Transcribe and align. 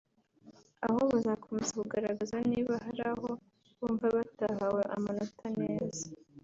aho 0.87 0.99
bazakomeza 1.11 1.71
kugaragaza 1.79 2.35
niba 2.49 2.73
hari 2.85 3.03
aho 3.11 3.29
bumva 3.77 4.05
batahawe 4.15 4.81
amanota 4.95 5.45
neza 5.61 6.05